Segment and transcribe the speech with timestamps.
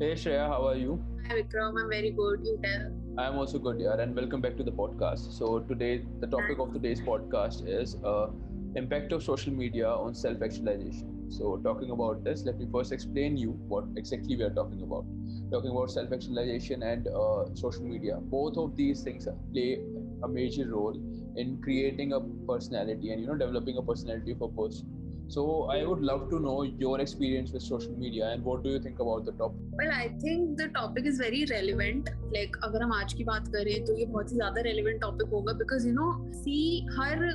[0.00, 1.04] Hey Shreya, how are you?
[1.26, 2.40] Hi Vikram, I'm very good.
[2.44, 2.82] You tell.
[3.18, 5.32] I'm also good, yeah, and welcome back to the podcast.
[5.36, 8.28] So today, the topic of today's podcast is uh,
[8.76, 11.32] impact of social media on self-actualization.
[11.32, 15.04] So talking about this, let me first explain you what exactly we are talking about.
[15.50, 18.18] Talking about self-actualization and uh, social media.
[18.20, 19.80] Both of these things play
[20.22, 20.94] a major role
[21.36, 24.86] in creating a personality and you know developing a personality of a person
[25.33, 28.79] so I would love to know your experience with social media and what do you
[28.79, 29.57] think about the topic?
[29.71, 32.11] Well, I think the topic is very relevant.
[32.35, 35.57] Like अगर हम आज की बात करें तो ये बहुत ही ज़्यादा relevant topic होगा
[35.63, 36.11] because you know
[36.43, 37.25] see हर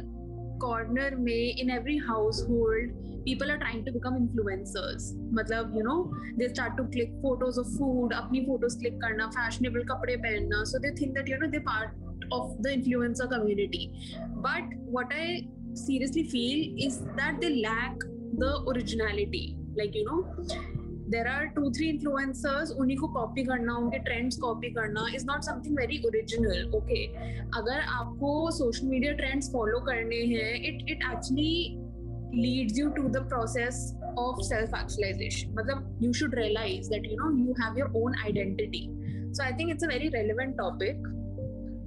[0.62, 2.95] corner में in every household
[3.27, 5.98] people are trying to become influencers मतलब you know
[6.38, 10.84] they start to click photos of food अपनी photos click करना fashionable कपड़े पहनना so
[10.87, 13.84] they think that you know they're part of the influencer community
[14.48, 15.29] but what I
[15.73, 17.98] seriously feel is that they lack
[18.38, 20.20] the originality like you know
[21.09, 25.44] there are two three influencers उन्हीं को copy करना उनके trends copy करना is not
[25.44, 27.05] something very original okay
[27.60, 31.54] अगर आपको social media trends follow करने हैं it it actually
[32.35, 33.79] leads you to the process
[34.18, 38.82] of self actualization matlab you should realize that you know you have your own identity
[39.32, 41.04] so i think it's a very relevant topic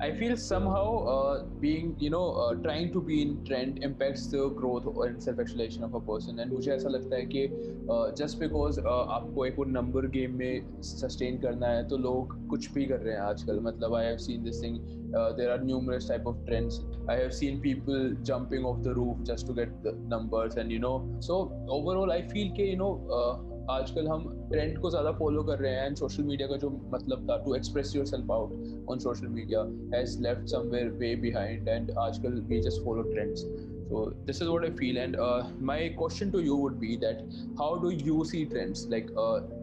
[0.04, 4.50] I feel somehow uh, being, you know, uh, trying to be in trend impacts the
[4.50, 6.40] growth and self-actualization of a person.
[6.40, 7.44] And मुझे ऐसा लगता है कि
[7.88, 12.34] uh, just because uh, आपको एक वो number game में sustain करना है तो लोग
[12.50, 14.81] कुछ भी कर रहे हैं आजकल मतलब I have seen this thing
[15.17, 19.23] uh, there are numerous type of trends I have seen people jumping off the roof
[19.31, 22.94] just to get the numbers and you know so overall I feel कि you know
[23.20, 27.27] uh, आजकल हम trend को ज़्यादा follow कर रहे हैं social media का जो मतलब
[27.31, 29.61] था to express your self out on social media
[29.95, 33.41] has left somewhere way behind and आजकल we just follow trends
[33.89, 35.17] so this is what I feel and
[35.62, 37.23] my question to you would be that
[37.61, 39.11] how do you see trends like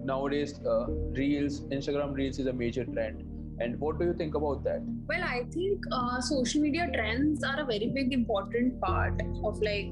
[0.27, 0.55] nowadays
[1.19, 3.23] reels Instagram reels is a major trend
[3.59, 4.81] and what do you think about that?
[5.07, 9.91] Well i think uh, social media trends are a very big important part of like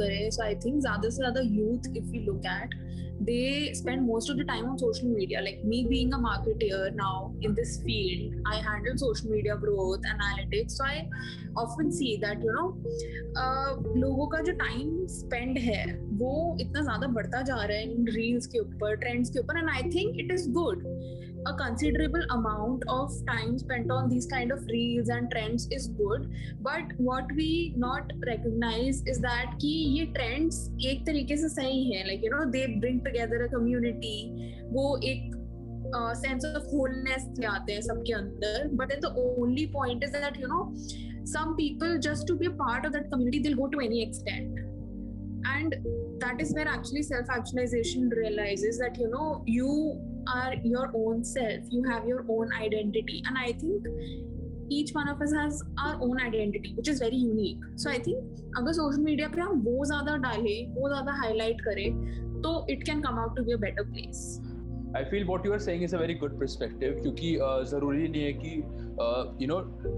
[0.00, 2.76] kare so i think zyada se zyada youth if we look at
[3.20, 7.32] they spend most of the time on social media like me being a marketer now
[7.42, 11.06] in this field i handle social media growth analytics so i
[11.56, 12.68] often see that you know
[13.36, 15.84] uh, लोगों का जो time spend है
[16.22, 19.70] वो इतना ज़्यादा बढ़ता जा रहा है इन रील्स के ऊपर ट्रेंड्स के ऊपर and
[19.70, 20.84] I think it is good
[21.46, 26.30] a considerable amount of time spent on these kind of reels and trends is good
[26.60, 30.58] but what we not recognize is that कि ये trends
[30.90, 34.16] एक तरीके से सही है like you know they bring together a community
[34.72, 35.36] वो एक
[35.98, 40.42] uh, sense of wholeness ले आते हैं सबके अंदर then the only point is that
[40.44, 40.64] you know
[41.36, 44.60] some people just to be a part of that community they'll go to any extent
[45.54, 45.76] and
[46.20, 49.74] that is where actually self actualization realizes that you know you
[50.28, 53.86] are your own self you have your own identity and i think
[54.72, 58.40] each one of us has our own identity which is very unique so i think
[58.58, 61.88] अगर social media पे हम वो ज़्यादा डालें वो ज़्यादा highlight करें
[62.43, 64.25] तो it can come out to be a better place
[64.97, 68.23] I feel what you are saying is a very good perspective क्योंकि uh, ज़रूरी नहीं
[68.23, 68.51] है कि
[69.05, 69.57] uh, you know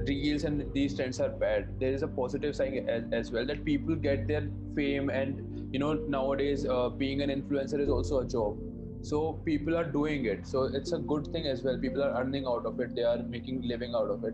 [0.09, 1.67] reels and these trends are bad.
[1.83, 4.47] There is a positive side as, as well that people get their
[4.79, 8.57] fame and you know nowadays uh, being an influencer is also a job
[9.01, 12.45] so people are doing it so it's a good thing as well people are earning
[12.47, 14.33] out of it they are making living out of it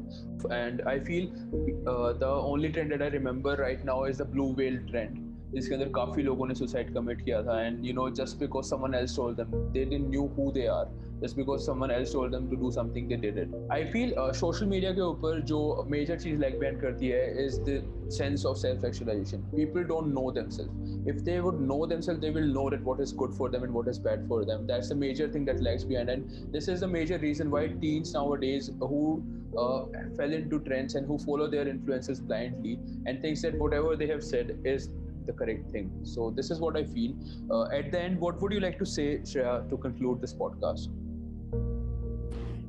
[0.51, 1.28] and i feel
[1.88, 5.75] uh, the only trend that i remember right now is the blue whale trend जिसके
[5.75, 9.16] अंदर काफ़ी लोगों ने suicide commit किया था and you know just because someone else
[9.16, 10.97] told them they didn't knew who they are
[11.36, 14.69] because someone else told them to do something they did it i feel uh, social
[14.72, 17.78] media के ऊपर जो major चीज़ lag band करती है is the
[18.19, 22.47] sense of self actualization people don't know themselves if they would know themselves they will
[22.58, 24.98] know that what is good for them and what is bad for them that's the
[25.03, 29.03] major thing that lags behind and this is the major reason why teens nowadays who
[29.56, 29.84] uh,
[30.16, 34.22] fell into trends and who follow their influences blindly and thinks that whatever they have
[34.22, 34.91] said is
[35.28, 35.91] the correct thing.
[36.03, 37.12] So this is what I feel.
[37.50, 40.89] Uh, at the end, what would you like to say, Shreya, to conclude this podcast?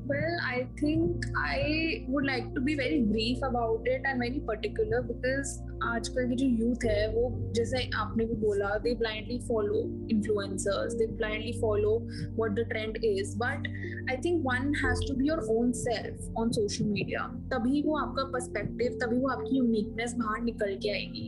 [0.09, 5.01] Well, I think I would like to be very brief about it and very particular
[5.09, 5.51] because
[5.87, 11.05] आजकल की जो youth है वो जैसे आपने भी बोला they blindly follow influencers they
[11.21, 11.93] blindly follow
[12.39, 13.67] what the trend is but
[14.11, 18.23] I think one has to be your own self on social media तभी वो आपका
[18.33, 21.27] पर्सपेक्टिव तभी वो आपकी यूनिकनेस बाहर निकल के आएगी.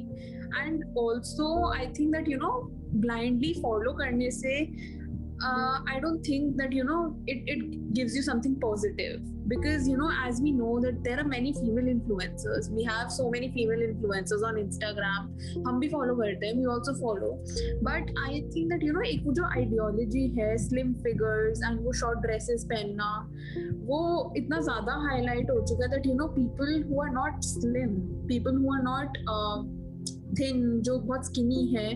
[0.59, 2.59] And also I think that you know
[3.05, 4.59] blindly follow करने से
[5.43, 9.97] uh, I don't think that you know it, it gives you something positive because you
[9.97, 13.81] know as we know that there are many female influencers we have so many female
[13.88, 15.27] influencers on Instagram
[15.67, 17.31] हम भी follow करते हैं we also follow
[17.89, 21.97] but I think that you know एक वो जो ideology है slim figures and वो
[22.03, 23.11] short dresses पहनना
[23.91, 24.01] वो
[24.38, 28.01] इतना ज़्यादा highlight हो चुका that you know people who are not slim
[28.33, 29.63] people who are not uh,
[30.39, 31.93] thin जो बहुत स्किनी है,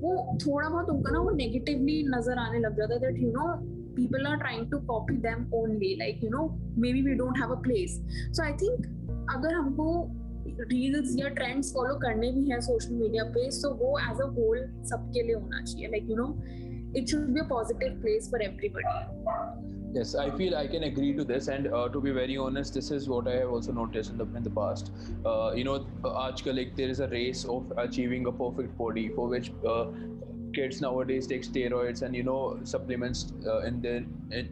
[0.00, 3.46] वो थोड़ा बहुत उनका ना वो नेगेटिवली नज़र आने लग जाता that you know
[3.96, 6.44] people are trying to copy them only, like, you know,
[6.76, 7.92] maybe we don't have a place.
[8.32, 8.86] So, i think
[9.34, 9.86] अगर हमको
[10.60, 14.58] रील्स या ट्रेंड्स फॉलो करने भी हैं सोशल मीडिया पे सो वो एज अ होल
[14.90, 16.26] सबके लिए होना चाहिए like you know
[16.94, 18.84] it should be a positive place for everybody.
[19.94, 21.48] Yes i feel i can agree to this.
[21.48, 24.26] And uh, to be very honest this is what i have also noticed in the
[24.36, 24.90] in the past.
[25.24, 29.28] Uh, you know aajkal like there is a race of achieving a perfect body for
[29.28, 29.86] which uh,
[30.54, 34.02] kids nowadays take steroids and you know supplements uh, in their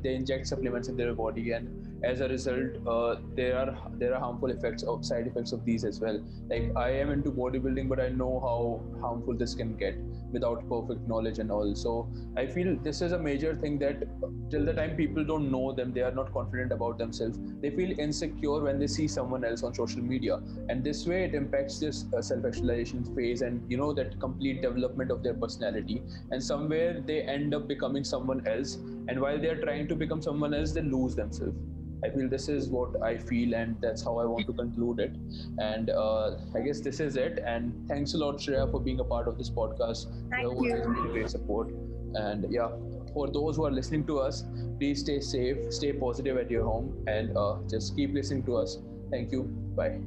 [0.02, 1.52] they inject supplements in their body.
[1.52, 5.64] And as a result uh, there are there are harmful effects of side effects of
[5.64, 6.20] these as well.
[6.48, 9.96] Like i am into bodybuilding but i know how harmful this can get
[10.32, 11.74] without perfect knowledge and all.
[11.74, 14.02] So i feel this is a major thing that
[14.50, 17.38] till the time people don't know them they are not confident about themselves.
[17.60, 20.40] They feel insecure when they see someone else on social media.
[20.68, 25.10] And this way it impacts this uh, self-actualization phase and you know that complete development
[25.10, 26.02] of their personality.
[26.30, 28.74] And somewhere they end up becoming someone else.
[29.08, 31.56] And while they are trying to become someone else they lose themselves
[32.04, 35.12] I feel this is what I feel, and that's how I want to conclude it.
[35.58, 37.42] And uh, I guess this is it.
[37.46, 40.06] And thanks a lot, Shreya, for being a part of this podcast.
[40.30, 40.74] Thank you.
[40.74, 41.72] Really great support.
[42.14, 42.68] And yeah,
[43.14, 44.44] for those who are listening to us,
[44.78, 48.78] please stay safe, stay positive at your home, and uh, just keep listening to us.
[49.10, 49.44] Thank you.
[49.76, 50.00] Bye.